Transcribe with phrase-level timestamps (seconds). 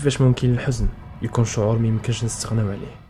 [0.00, 0.88] كيفاش ممكن الحزن
[1.22, 3.09] يكون شعور ما يمكنش نستغناو عليه؟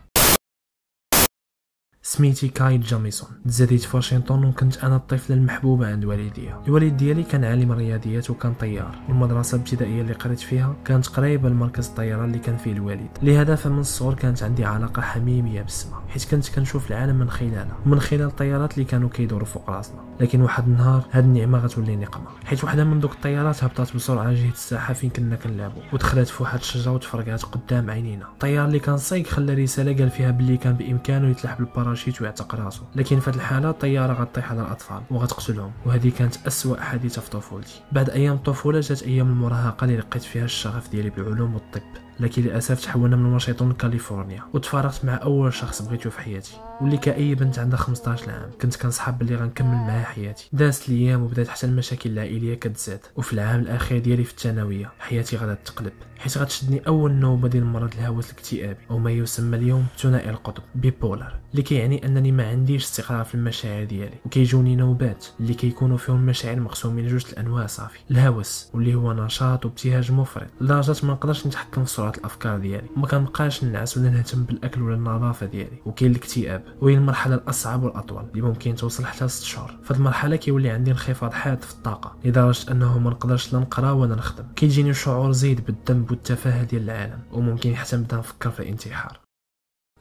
[2.11, 3.29] سميتي كاي جاميسون.
[3.45, 8.53] تزاديت في واشنطن وكنت أنا الطفله المحبوبه عند والديا الوالد ديالي كان عالم رياضيات وكان
[8.53, 8.95] طيار.
[9.09, 13.09] والمدرسة الابتدائية اللي قريت فيها كانت قريبة لمركز الطيران اللي كان فيه الوالد.
[13.23, 17.77] لهذا فمن الصغر كانت عندي علاقة حميميه بالسماء حيت كنت كنشوف العالم من خلالها.
[17.85, 20.01] ومن خلال الطيارات اللي كانوا كيدوروا فوق راسنا.
[20.19, 22.27] لكن واحد النهار هاد النعمة غتولي نقمة.
[22.45, 26.59] حيت وحدة من دوك الطيارات هبطت بسرعة جهة الساحة فين كنا كنلعبوا ودخلت في واحد
[26.59, 28.25] الشجرة وتفرقعت قدام عينينا.
[28.25, 31.59] الطيار اللي كان صايق خلى رسالة قال فيها باللي كان بإمكانه يتلح
[32.05, 32.83] بالباراشيت ويعتق راسو.
[32.95, 35.71] لكن في هذه الحالة الطيارة غطيح على الأطفال وغتقتلهم.
[35.85, 37.81] وهذه كانت أسوأ حادثة في طفولتي.
[37.91, 41.81] بعد أيام الطفولة جات أيام المراهقة اللي لقيت فيها الشغف ديالي بالعلوم والطب.
[42.19, 47.35] لكن للأسف تحولنا من واشنطن لكاليفورنيا وتفارقت مع أول شخص بغيتو في حياتي واللي كأي
[47.35, 50.49] بنت عندها 15 عام كنت كنصحاب بلي غنكمل معاه حياتي.
[50.53, 55.53] دازت الأيام وبدات حتى المشاكل العائلية كتزاد وفي العام الأخير ديالي في الثانوية حياتي غادا
[55.53, 60.63] تقلب حيت غتشدني أول نوبة ديال مرض الهوس الاكتئابي أو ما يسمى اليوم ثنائي القطب
[60.75, 66.15] bipolar اللي كيعني أنني ما عنديش استقرار في المشاعر ديالي وكيجوني نوبات اللي كيكونوا فيهم
[66.15, 71.83] المشاعر مقسومين لجوج الأنواع صافي الهوس واللي هو نشاط وابتهاج مفرط لدرجة ما نقدرش نتحكم
[71.83, 72.87] في سرعه الأفكار ديالي.
[72.97, 75.77] وما كنبقاش ننعس ولا نهتم بالأكل ولا النظافة ديالي.
[75.85, 76.63] وكاين الاكتئاب.
[76.81, 81.33] وهي المرحلة الأصعب والأطول اللي ممكن توصل حتى 6 شهور في المرحلة كيولي عندي انخفاض
[81.33, 82.15] حاد في الطاقة.
[82.25, 84.45] لدرجة أنه ما نقدرش لا نقرأ ولا نخدم.
[84.55, 87.19] كيجيني شعور زيد بالذنب والتفاهة ديال العالم.
[87.31, 89.20] وممكن حتى نبدأ نفكر في الانتحار.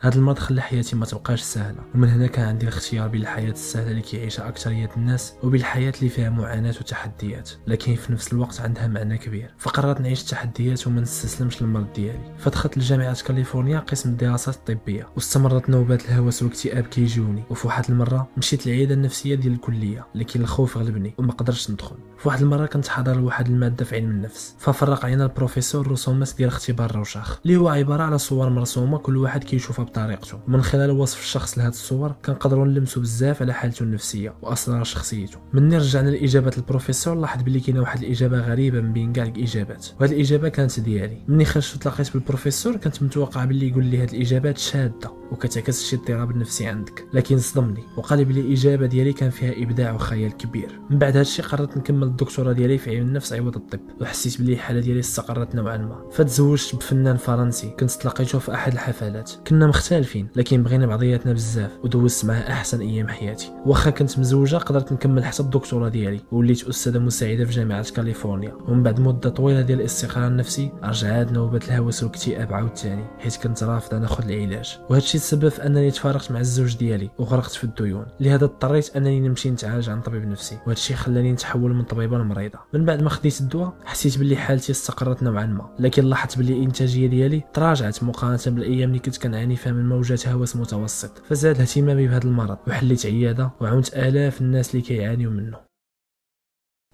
[0.03, 3.91] هذا المرض خلى حياتي ما تبقاش سهلة ومن هنا كان عندي الاختيار بين الحياة السهلة
[3.91, 8.87] اللي كيعيشها أكثرية الناس وبين الحياة اللي فيها معاناة وتحديات لكن في نفس الوقت عندها
[8.87, 9.55] معنى كبير.
[9.59, 12.35] فقررت نعيش التحديات وما نستسلمش للمرض ديالي.
[12.39, 17.43] فدخلت لجامعة كاليفورنيا قسم الدراسات الطبية واستمرت نوبات الهوس والاكتئاب كيجوني.
[17.51, 21.97] وفي واحد المرة مشيت للعيادة النفسية ديال الكلية لكن الخوف غلبني وما قدرتش ندخل.
[22.19, 26.49] في واحد المرة كنت حاضر لواحد المادة في علم النفس ففرق علينا البروفيسور رسومات ديال
[26.49, 30.39] اختبار روشاخ اللي هو عبارة على صور مرسومة كل واحد كيشوفها بطريقته.
[30.49, 35.39] من خلال وصف الشخص لهاد الصور كنقدروا نلمسوا بزاف على حالته النفسية واسرار شخصيته.
[35.53, 39.87] مني رجعنا لاجابه البروفيسور لاحظ بلي كاينة واحد الإجابة غريبة من بين كاع الإجابات.
[40.01, 41.19] وهاد الإجابة كانت ديالي.
[41.29, 45.20] مني خرجت وتلاقيت بالبروفيسور كنت متوقع بلي يقول لي هاد الإجابات شادة.
[45.33, 47.05] وكتعكس شي اضطراب نفسي عندك.
[47.13, 47.83] لكن صدمني.
[47.97, 50.81] وقال بلي الإجابة ديالي كان فيها إبداع وخيال كبير.
[50.91, 53.81] من بعد هادشي قررت نكمل الدكتوراه ديالي في علم النفس عوض الطب.
[54.01, 56.03] وحسيت بلي الحالة ديالي استقرت نوعا ما.
[56.13, 57.71] فتزوجت بفنان فرنسي.
[57.81, 59.31] كنت تلاقيته في أحد الحفلات.
[59.47, 60.29] كنا مختلفين.
[60.37, 61.71] لكن بغينا بعضياتنا بزاف.
[61.85, 63.53] ودوزت معاه أحسن أيام حياتي.
[63.67, 66.21] واخا كنت مزوجة قدرت نكمل حتى الدكتوراه ديالي.
[66.33, 68.55] وليت أستاذة مساعدة في جامعة كاليفورنيا.
[68.69, 73.99] ومن بعد مدة طويلة ديال الاستقرار النفسي رجعت نوبة الهوس والاكتئاب عاوتاني حيت كنت رافضة
[73.99, 74.79] ناخذ العلاج.
[74.91, 78.07] وهادشي تسبب في أنني تفارقت مع الزوج ديالي وغرقت في الديون.
[78.21, 82.59] لهذا اضطريت أنني نمشي نتعالج عند طبيب نفسي وهادشي خلاني نتحول من طبيبة لمريضة.
[82.75, 87.07] من بعد ما خديت الدواء حسيت بلي حالتي استقرت نوعا ما لكن لاحظت بلي الإنتاجية
[87.07, 91.23] ديالي تراجعت مقارنة بالأيام اللي كنت كنعاني فيها من موجات هوس متوسط.
[91.29, 95.70] فزاد اهتمامي بهذا المرض وحليت عيادة وعاونت آلاف الناس اللي كيعانيوا منه.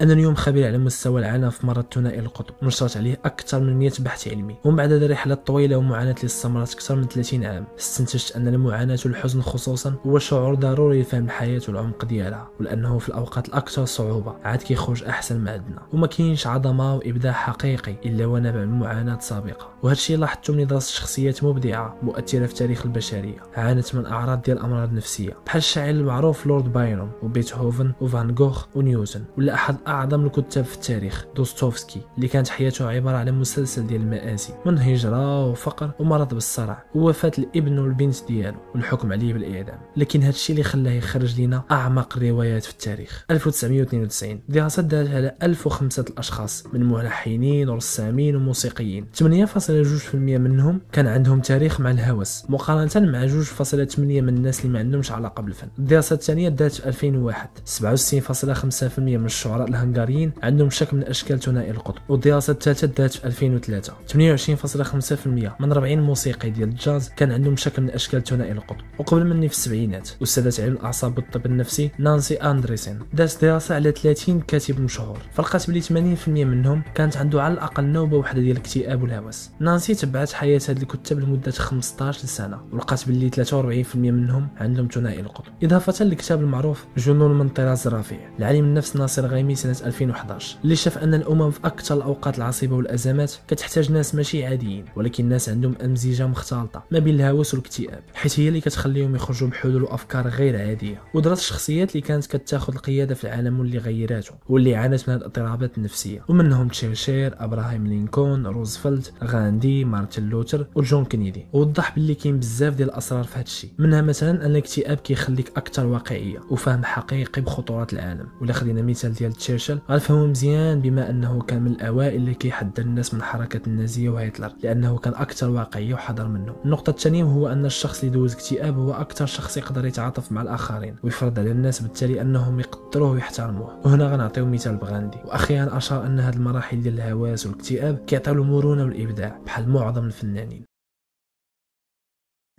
[0.01, 3.93] أنا اليوم خبير على مستوى العالم في مرض ثنائي القطب نشرت عليه أكثر من 100
[3.99, 7.65] بحث علمي ومن بعد هذه الرحلة الطويلة ومعاناة اللي استمرت أكثر من 30 عام.
[7.79, 13.49] استنتجت أن المعاناة والحزن خصوصا هو شعور ضروري لفهم الحياة والعمق ديالها ولأنه في الأوقات
[13.49, 18.79] الأكثر صعوبة عاد كيخرج أحسن ما عندنا وما كاينش عظمة وإبداع حقيقي إلا ونبع من
[18.79, 19.69] معاناة سابقة.
[19.83, 23.39] وهذا الشيء لاحظته من درست شخصيات مبدعة مؤثرة في تاريخ البشرية.
[23.57, 29.25] عانت من أعراض ديال الامراض النفسيه بحال الشاعر المعروف لورد بايرون وبيتهوفن وفان جوخ ونيوتن
[29.39, 34.53] ولا أحد أعظم الكتاب في التاريخ دوستوفسكي اللي كانت حياته عبارة على مسلسل ديال المآسي
[34.67, 39.79] من هجرة وفقر ومرض بالصرع ووفاة الابن والبنت ديالو والحكم عليه بالإعدام.
[39.97, 43.25] لكن هذا الشيء اللي خلاه يخرج لنا أعمق الروايات في التاريخ.
[43.31, 49.07] 1992 دراسه دارت على 1005 الأشخاص من ملحنين ورسامين وموسيقيين.
[49.15, 55.13] 8.2% منهم كان عندهم تاريخ مع الهوس مقارنة مع 2.8 من الناس اللي ما عندهمش
[55.13, 55.69] علاقة بالفن.
[55.79, 62.03] الدراسة الثانية دارت في 2001 67.5% من الشعراء الهنغاريين عندهم شكل من أشكال ثنائي القطب
[62.09, 67.91] والدراسة الثالثه دارت في 2003 28.5% من 40 موسيقي ديال الجاز كان عندهم شكل من
[67.91, 68.85] أشكال ثنائي القطب.
[68.99, 74.41] وقبل مني في السبعينات أستاذة علم الأعصاب والطب النفسي نانسي أندريسن دارت دراسة على 30
[74.41, 75.19] كاتب مشهور.
[75.33, 79.51] فلقات بلي 80% منهم كانت عنده على الأقل نوبة واحدة ديال الاكتئاب والهوس.
[79.61, 85.53] نانسي تبعت حياة هاد الكتاب لمدة 15 سنه ولقات بلي 43% منهم عندهم ثنائي القطب.
[85.63, 90.99] إضافة للكتاب المعروف جنون من طراز رفيع لعالم النفس ناصر غيمي سنة 2011 اللي شاف
[90.99, 96.27] أن الأمم في أكثر الأوقات العصيبة والأزمات كتحتاج ناس ماشي عاديين ولكن ناس عندهم أمزجة
[96.27, 101.03] مختلطة ما بين الهوس والاكتئاب حيث هي اللي كتخليهم يخرجوا بحلول وأفكار غير عادية.
[101.15, 106.25] ودرس الشخصيات اللي كانت كتاخذ القيادة في العالم واللي غيراته واللي عانت من الاضطرابات النفسية.
[106.29, 111.47] ومنهم تشرشل أبراهيم لينكولن روزفلت غاندي مارتن لوثر وجون كينيدي.
[111.53, 115.87] ووضح باللي كاين بزاف ديال الأسرار في هذا الشيء منها مثلا أن الاكتئاب كيخليك أكثر
[115.87, 118.27] واقعية وفهم حقيقي بخطورات العالم.
[118.41, 123.15] ولا خدينا مثال ديال تشرشل غنفهمو مزيان بما أنه كان من الأوائل اللي كيحذر الناس
[123.15, 126.57] من حركة النازية وهتلر لأنه كان أكثر واقعيه وحذر منه.
[126.65, 130.97] النقطة الثانية هو أن الشخص اللي دوز اكتئاب هو أكثر شخص يقدر يتعاطف مع الآخرين
[131.03, 133.81] ويفرض على الناس بالتالي أنهم يقدروه ويحترموه.
[133.85, 135.19] وهنا غنعطيو مثال بغاندي.
[135.25, 140.76] وأخيرا أشار أن هذه المراحل ديال الهوس والاكتئاب كيعطيو المرونه والابداع بحال معظم الفنانين.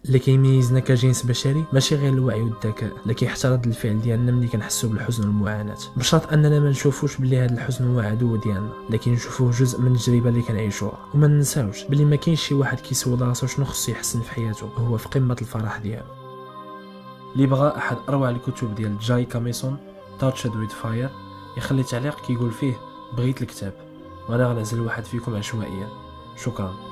[0.07, 4.89] اللي كيميزنا كجنس بشري ماشي غير الوعي والذكاء ولكن حتى رد الفعل ديالنا ملي كنحسوا
[4.89, 5.77] بالحزن والمعاناة.
[5.95, 10.29] بشرط أننا ما نشوفوش بلي هذا الحزن هو عدو ديالنا لكن نشوفوه جزء من التجربة
[10.29, 10.99] اللي كنعيشوها.
[11.13, 14.97] وما ننساوش بلي ما كاينش شي واحد كيسول راسو شنو خصو يحسن في حياته وهو
[14.97, 16.05] في قمة الفرح ديالو.
[17.35, 19.77] اللي بغى أحد أروع الكتب ديال جاي كاميسون
[20.19, 21.09] تاتشد ويد فاير
[21.57, 22.73] يخلي تعليق كيقول فيه
[23.17, 23.73] بغيت الكتاب
[24.29, 25.87] وأنا غنعزل واحد فيكم عشوائيا.
[26.43, 26.86] شكرا.